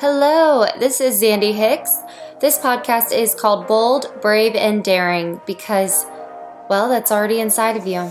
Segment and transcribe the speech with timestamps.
[0.00, 1.98] Hello, this is Zandy Hicks.
[2.40, 6.04] This podcast is called Bold, Brave, and Daring because,
[6.68, 8.10] well, that's already inside of you.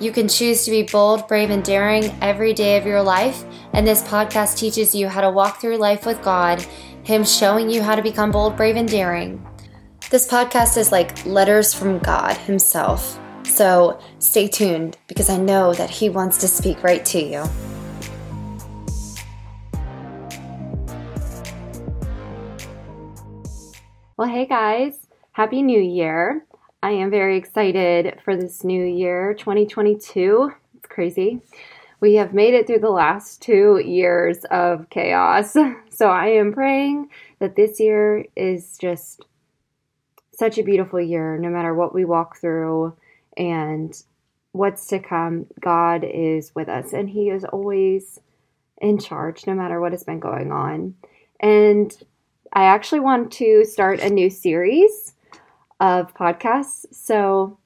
[0.00, 3.42] You can choose to be bold, brave, and daring every day of your life,
[3.72, 6.60] and this podcast teaches you how to walk through life with God,
[7.04, 9.42] Him showing you how to become bold, brave, and daring.
[10.10, 13.18] This podcast is like letters from God Himself.
[13.44, 17.71] So stay tuned because I know that He wants to speak right to you.
[24.22, 26.46] Well, hey guys, Happy New Year.
[26.80, 30.52] I am very excited for this new year, 2022.
[30.76, 31.40] It's crazy.
[31.98, 35.56] We have made it through the last two years of chaos.
[35.90, 37.08] So I am praying
[37.40, 39.22] that this year is just
[40.30, 42.94] such a beautiful year, no matter what we walk through
[43.36, 44.00] and
[44.52, 45.46] what's to come.
[45.58, 48.20] God is with us, and He is always
[48.80, 50.94] in charge, no matter what has been going on.
[51.40, 51.92] And
[52.52, 55.14] I actually want to start a new series
[55.80, 56.84] of podcasts.
[56.92, 57.58] So,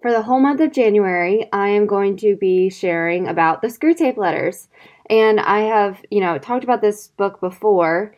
[0.00, 4.16] for the whole month of January, I am going to be sharing about the Screwtape
[4.16, 4.68] Letters.
[5.10, 8.14] And I have, you know, talked about this book before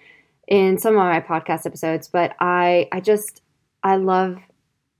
[0.46, 3.42] in some of my podcast episodes, but I I just
[3.82, 4.38] I love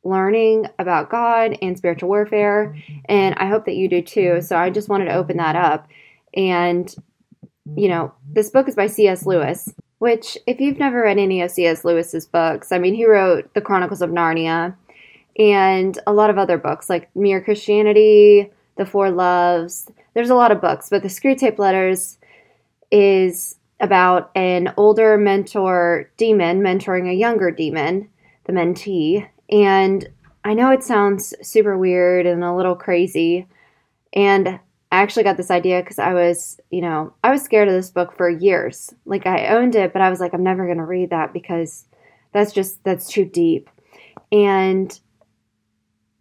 [0.02, 4.41] learning about God and spiritual warfare, and I hope that you do too.
[4.41, 5.88] So I just wanted to open that up.
[6.34, 6.92] And
[7.76, 9.24] you know, this book is by C.S.
[9.24, 9.72] Lewis,
[10.03, 11.84] which, if you've never read any of C.S.
[11.84, 14.75] Lewis's books, I mean, he wrote The Chronicles of Narnia
[15.39, 19.89] and a lot of other books like Mere Christianity, The Four Loves.
[20.14, 22.19] There's a lot of books, but The Screwtape Letters
[22.91, 28.09] is about an older mentor demon mentoring a younger demon,
[28.47, 29.28] the mentee.
[29.53, 30.09] And
[30.42, 33.47] I know it sounds super weird and a little crazy.
[34.12, 34.59] And
[34.92, 37.88] I actually got this idea because I was, you know, I was scared of this
[37.88, 38.92] book for years.
[39.06, 41.86] Like I owned it, but I was like, I'm never going to read that because
[42.32, 43.70] that's just, that's too deep.
[44.30, 45.00] And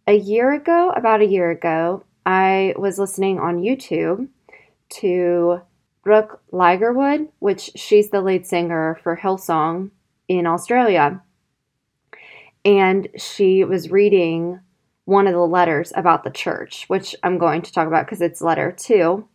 [0.06, 4.28] a year ago, about a year ago, I was listening on YouTube
[5.00, 5.60] to
[6.02, 9.90] Brooke Ligertwood, which she's the lead singer for Hillsong
[10.28, 11.20] in Australia.
[12.64, 14.60] And she was reading
[15.04, 18.40] one of the letters about the church, which I'm going to talk about because it's
[18.40, 19.26] letter two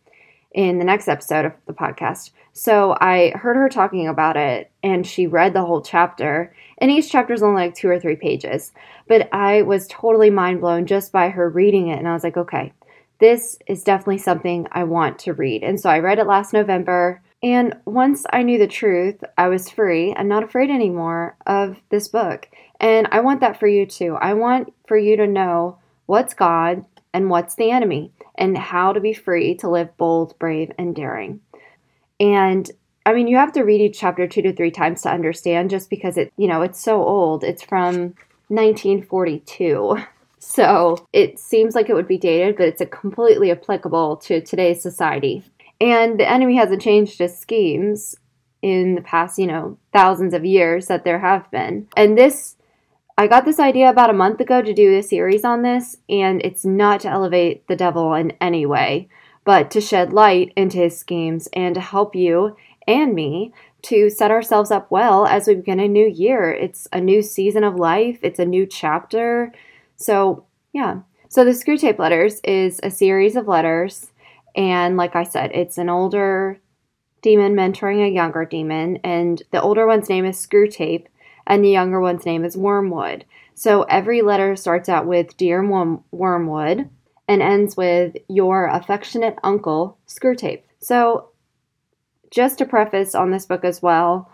[0.52, 2.30] in the next episode of the podcast.
[2.52, 6.54] So I heard her talking about it and she read the whole chapter.
[6.78, 8.72] And each chapter is only like two or three pages.
[9.06, 11.98] But I was totally mind blown just by her reading it.
[11.98, 12.72] And I was like, okay,
[13.20, 15.62] this is definitely something I want to read.
[15.62, 17.22] And so I read it last November.
[17.42, 22.08] And once I knew the truth, I was free and not afraid anymore of this
[22.08, 22.48] book.
[22.80, 24.16] And I want that for you too.
[24.20, 29.00] I want for you to know what's God and what's the enemy and how to
[29.00, 31.40] be free to live bold, brave, and daring.
[32.20, 32.70] And
[33.04, 35.90] I mean, you have to read each chapter two to three times to understand just
[35.90, 37.42] because it, you know, it's so old.
[37.44, 38.14] It's from
[38.48, 39.98] 1942.
[40.40, 45.42] So it seems like it would be dated, but it's completely applicable to today's society.
[45.80, 48.14] And the enemy hasn't changed his schemes
[48.62, 51.88] in the past, you know, thousands of years that there have been.
[51.96, 52.56] And this
[53.18, 56.40] I got this idea about a month ago to do a series on this, and
[56.44, 59.08] it's not to elevate the devil in any way,
[59.44, 63.52] but to shed light into his schemes and to help you and me
[63.82, 66.52] to set ourselves up well as we begin a new year.
[66.52, 69.52] It's a new season of life, it's a new chapter.
[69.96, 71.00] So, yeah.
[71.28, 74.12] So, the Screwtape Letters is a series of letters,
[74.54, 76.60] and like I said, it's an older
[77.20, 81.06] demon mentoring a younger demon, and the older one's name is Screwtape
[81.48, 83.24] and the younger one's name is Wormwood.
[83.54, 86.88] So every letter starts out with Dear Wormwood
[87.26, 90.62] and ends with Your affectionate uncle, Screwtape.
[90.78, 91.30] So,
[92.30, 94.30] just a preface on this book as well,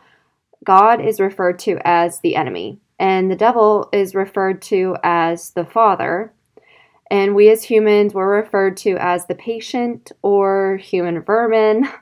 [0.64, 5.64] God is referred to as the enemy, and the devil is referred to as the
[5.64, 6.32] father.
[7.10, 11.88] And we as humans were referred to as the patient or human vermin.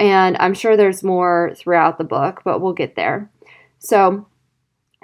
[0.00, 3.30] And I'm sure there's more throughout the book, but we'll get there.
[3.78, 4.26] So,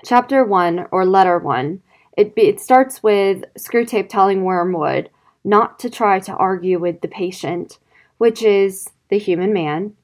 [0.04, 1.82] Chapter 1, or Letter 1,
[2.16, 5.10] it, be, it starts with Screwtape telling Wormwood
[5.44, 7.78] not to try to argue with the patient,
[8.18, 9.94] which is the human man,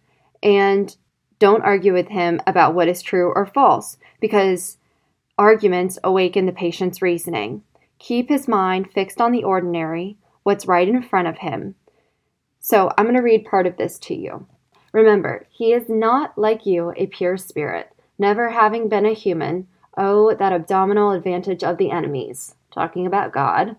[0.42, 0.96] and
[1.38, 4.78] don't argue with him about what is true or false, because
[5.38, 7.62] arguments awaken the patient's reasoning.
[7.98, 11.74] Keep his mind fixed on the ordinary, what's right in front of him.
[12.60, 14.46] So I'm going to read part of this to you.
[14.92, 20.34] Remember, he is not like you, a pure spirit, never having been a human Oh,
[20.34, 22.54] that abdominal advantage of the enemies.
[22.72, 23.76] Talking about God.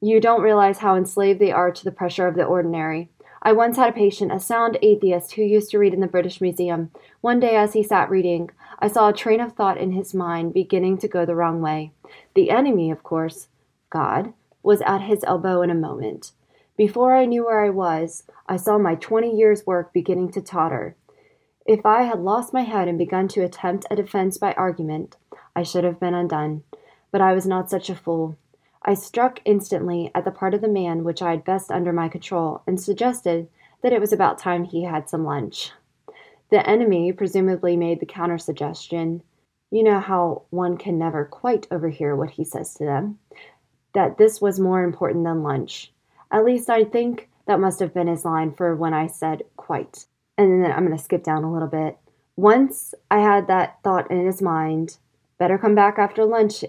[0.00, 3.08] You don't realize how enslaved they are to the pressure of the ordinary.
[3.42, 6.40] I once had a patient, a sound atheist, who used to read in the British
[6.40, 6.90] Museum.
[7.20, 10.54] One day, as he sat reading, I saw a train of thought in his mind
[10.54, 11.92] beginning to go the wrong way.
[12.34, 13.48] The enemy, of course,
[13.90, 14.32] God,
[14.62, 16.32] was at his elbow in a moment.
[16.76, 20.96] Before I knew where I was, I saw my 20 years' work beginning to totter.
[21.66, 25.16] If I had lost my head and begun to attempt a defense by argument,
[25.56, 26.62] I should have been undone.
[27.10, 28.36] But I was not such a fool.
[28.82, 32.08] I struck instantly at the part of the man which I had best under my
[32.08, 33.48] control, and suggested
[33.82, 35.70] that it was about time he had some lunch.
[36.50, 39.22] The enemy presumably made the counter suggestion
[39.74, 43.18] you know how one can never quite overhear what he says to them
[43.92, 45.92] that this was more important than lunch.
[46.30, 50.06] At least I think that must have been his line for when I said quite.
[50.38, 51.98] And then I'm going to skip down a little bit.
[52.36, 54.96] Once I had that thought in his mind,
[55.38, 56.64] better come back after lunch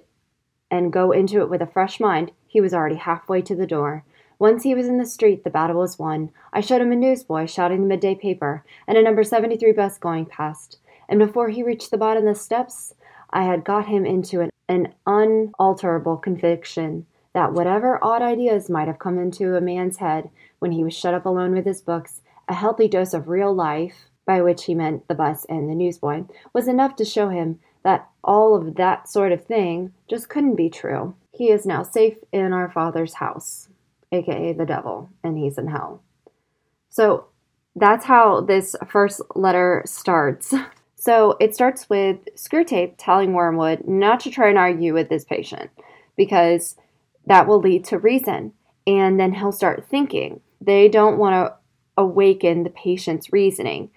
[0.72, 4.04] and go into it with a fresh mind, he was already halfway to the door.
[4.38, 6.30] Once he was in the street, the battle was won.
[6.52, 10.26] I showed him a newsboy shouting the midday paper and a number 73 bus going
[10.26, 10.78] past.
[11.08, 12.94] And before he reached the bottom of the steps,
[13.30, 19.00] I had got him into an, an unalterable conviction that whatever odd ideas might have
[19.00, 20.30] come into a man's head
[20.60, 24.10] when he was shut up alone with his books, a healthy dose of real life,
[24.26, 26.24] by which he meant the bus and the newsboy,
[26.54, 30.72] was enough to show him that all of that sort of thing just couldn't be
[30.72, 31.16] true.
[31.32, 33.70] He is now safe in our Father's house,
[34.12, 36.02] aka the devil, and he's in hell.
[36.90, 37.28] So
[37.76, 40.54] that's how this first letter starts.
[40.96, 45.70] So it starts with Screwtape telling Wormwood not to try and argue with this patient
[46.18, 46.76] because
[47.28, 48.54] that will lead to reason.
[48.88, 50.42] And then he'll start thinking.
[50.60, 51.56] They don't want to
[51.96, 53.92] awaken the patient's reasoning.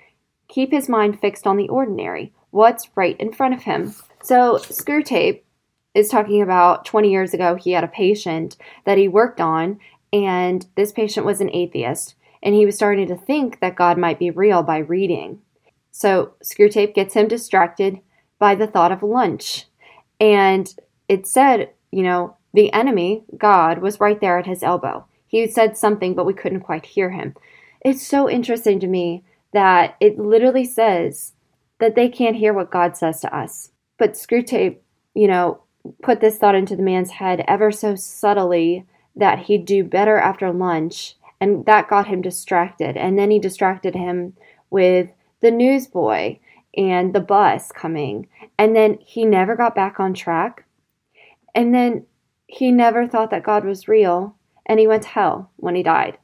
[0.49, 3.95] Keep his mind fixed on the ordinary what's right in front of him.
[4.23, 5.43] So, Screwtape
[5.95, 9.79] is talking about 20 years ago, he had a patient that he worked on,
[10.13, 14.19] and this patient was an atheist, and he was starting to think that God might
[14.19, 15.41] be real by reading.
[15.91, 18.01] So, Screwtape gets him distracted
[18.39, 19.67] by the thought of lunch.
[20.21, 20.73] And
[21.09, 25.07] it said, you know, the enemy, God, was right there at his elbow.
[25.27, 27.35] He said something, but we couldn't quite hear him.
[27.81, 31.33] It's so interesting to me that it literally says
[31.81, 33.71] that they can't hear what God says to us.
[33.99, 34.79] But Screwtape,
[35.15, 35.63] you know,
[36.03, 38.85] put this thought into the man's head ever so subtly
[39.17, 42.97] that he'd do better after lunch, and that got him distracted.
[42.97, 44.35] And then he distracted him
[44.71, 45.11] with
[45.41, 46.39] the newsboy
[46.77, 48.29] and the bus coming.
[48.59, 50.65] And then he never got back on track.
[51.55, 52.07] And then
[52.47, 54.37] he never thought that God was real,
[54.67, 56.19] and he went to hell when he died.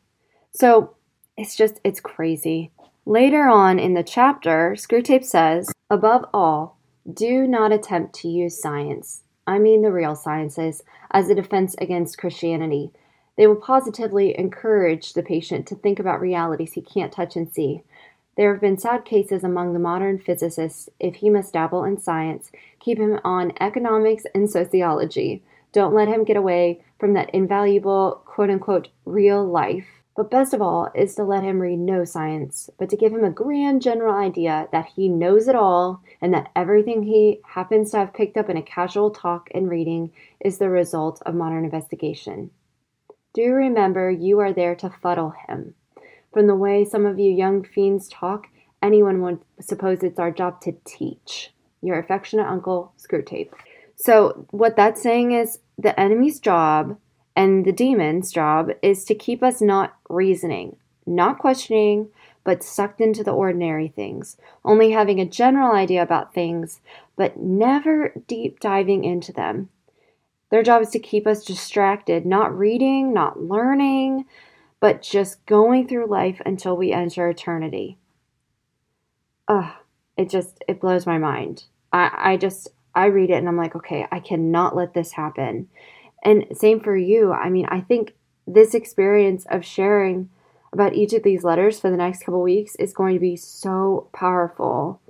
[0.52, 0.94] So
[1.36, 2.70] it's just, it's crazy.
[3.06, 6.78] Later on in the chapter, Screwtape says, above all,
[7.12, 12.16] do not attempt to use science, I mean the real sciences, as a defense against
[12.16, 12.92] Christianity.
[13.36, 17.82] They will positively encourage the patient to think about realities he can't touch and see.
[18.38, 20.88] There have been sad cases among the modern physicists.
[20.98, 25.42] If he must dabble in science, keep him on economics and sociology.
[25.72, 30.62] Don't let him get away from that invaluable quote unquote real life but best of
[30.62, 34.14] all is to let him read no science, but to give him a grand general
[34.14, 38.48] idea that he knows it all and that everything he happens to have picked up
[38.48, 42.50] in a casual talk and reading is the result of modern investigation.
[43.32, 45.74] Do remember you are there to fuddle him.
[46.32, 48.46] From the way some of you young fiends talk,
[48.82, 51.52] anyone would suppose it's our job to teach.
[51.82, 53.50] Your affectionate uncle, Screwtape.
[53.96, 56.96] So, what that's saying is the enemy's job
[57.36, 60.76] and the demon's job is to keep us not reasoning,
[61.06, 62.08] not questioning,
[62.44, 66.80] but sucked into the ordinary things, only having a general idea about things,
[67.16, 69.70] but never deep diving into them.
[70.50, 74.26] Their job is to keep us distracted, not reading, not learning,
[74.78, 77.98] but just going through life until we enter eternity.
[79.48, 79.72] Ugh,
[80.16, 81.64] it just it blows my mind.
[81.92, 85.68] I, I just I read it and I'm like, okay, I cannot let this happen.
[86.24, 87.32] And same for you.
[87.32, 88.14] I mean, I think
[88.46, 90.30] this experience of sharing
[90.72, 94.08] about each of these letters for the next couple weeks is going to be so
[94.12, 95.00] powerful.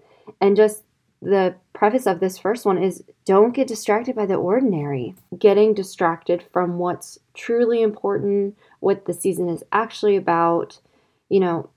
[0.41, 0.83] And just
[1.23, 5.15] the preface of this first one is don't get distracted by the ordinary.
[5.39, 10.79] Getting distracted from what's truly important, what the season is actually about,
[11.31, 11.71] you know,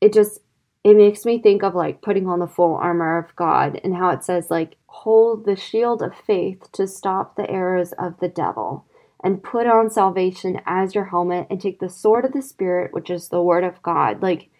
[0.00, 0.40] it just
[0.84, 4.10] it makes me think of like putting on the full armor of God and how
[4.10, 8.84] it says like hold the shield of faith to stop the arrows of the devil
[9.24, 13.10] and put on salvation as your helmet and take the sword of the spirit which
[13.10, 14.50] is the word of God like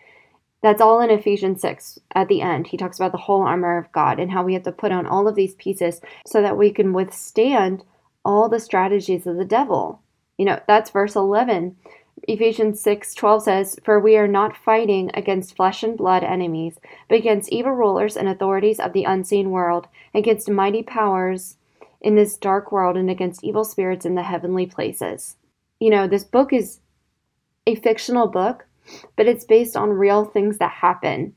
[0.63, 2.69] that's all in Ephesians 6 at the end.
[2.69, 5.07] He talks about the whole armor of God and how we have to put on
[5.07, 7.85] all of these pieces so that we can withstand
[8.25, 10.01] all the strategies of the devil.
[10.39, 11.77] You know, that's verse 11
[12.27, 16.79] Ephesians 6 12 says, For we are not fighting against flesh and blood enemies,
[17.09, 21.57] but against evil rulers and authorities of the unseen world, against mighty powers
[22.01, 25.37] in this dark world, and against evil spirits in the heavenly places.
[25.81, 26.81] You know, this book is
[27.67, 28.67] a fictional book,
[29.17, 31.35] but it's based on real things that happen.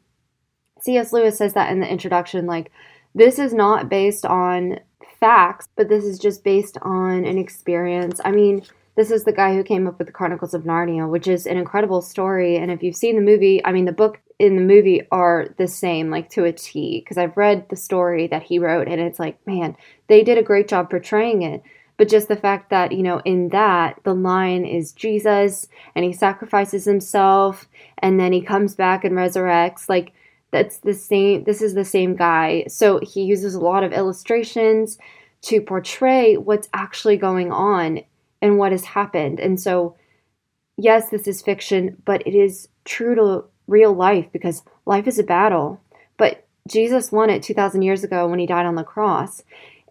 [0.82, 1.12] C.S.
[1.12, 2.72] Lewis says that in the introduction, like,
[3.16, 4.80] this is not based on
[5.20, 8.22] facts, but this is just based on an experience.
[8.24, 8.64] I mean,
[8.98, 11.56] this is the guy who came up with the Chronicles of Narnia, which is an
[11.56, 12.58] incredible story.
[12.58, 15.68] And if you've seen the movie, I mean, the book in the movie are the
[15.68, 19.20] same, like to a T, because I've read the story that he wrote, and it's
[19.20, 19.78] like, man,
[20.08, 21.62] they did a great job portraying it.
[21.98, 26.14] But just the fact that, you know, in that, the line is Jesus and he
[26.14, 27.68] sacrifices himself
[28.00, 29.90] and then he comes back and resurrects.
[29.90, 30.14] Like,
[30.52, 32.66] that's the same, this is the same guy.
[32.68, 35.00] So he uses a lot of illustrations
[35.44, 38.02] to portray what's actually going on
[38.42, 39.40] and what has happened.
[39.40, 39.96] And so,
[40.78, 45.24] yes, this is fiction, but it is true to real life because life is a
[45.24, 45.82] battle.
[46.18, 49.44] But Jesus won it 2,000 years ago when he died on the cross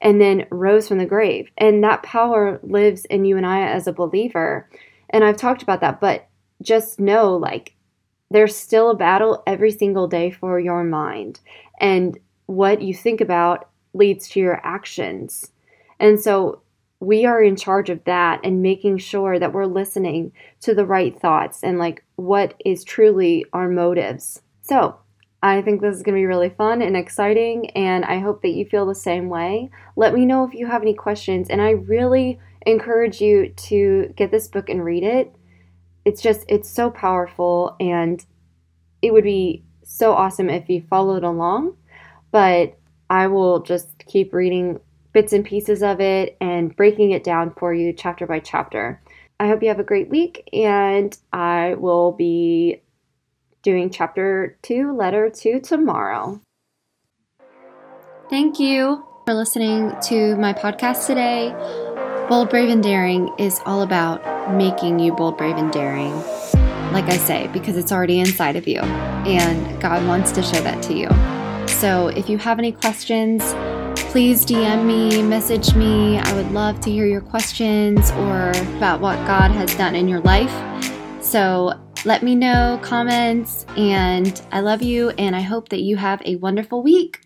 [0.03, 1.50] and then rose from the grave.
[1.57, 4.69] And that power lives in you and I as a believer.
[5.11, 6.29] And I've talked about that, but
[6.62, 7.75] just know like
[8.31, 11.41] there's still a battle every single day for your mind.
[11.81, 15.53] And what you think about leads to your actions.
[15.99, 16.61] And so
[17.00, 21.19] we are in charge of that and making sure that we're listening to the right
[21.19, 24.41] thoughts and like what is truly our motives.
[24.62, 24.97] So,
[25.43, 28.55] I think this is going to be really fun and exciting, and I hope that
[28.55, 29.71] you feel the same way.
[29.95, 34.31] Let me know if you have any questions, and I really encourage you to get
[34.31, 35.33] this book and read it.
[36.05, 38.25] It's just, it's so powerful, and
[39.03, 41.76] it would be so awesome if you followed along.
[42.33, 42.76] But
[43.09, 44.81] I will just keep reading
[45.16, 49.00] bits and pieces of it and breaking it down for you chapter by chapter.
[49.40, 52.82] I hope you have a great week, and I will be
[53.62, 56.42] doing chapter two, letter two tomorrow.
[58.28, 61.54] Thank you for listening to my podcast today.
[62.28, 66.12] Bold, Brave, and Daring is all about making you bold, brave, and daring.
[66.92, 70.82] Like I say, because it's already inside of you, and God wants to show that
[70.82, 71.08] to you.
[71.68, 73.42] So if you have any questions,
[74.11, 76.19] please DM me, message me.
[76.19, 80.21] I would love to hear your questions or about what God has done in your
[80.21, 80.53] life.
[81.23, 86.23] So let me know, comments, and I love you, and I hope that you have
[86.25, 87.21] a wonderful week.